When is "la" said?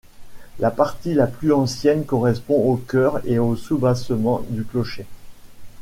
0.57-0.71, 1.13-1.27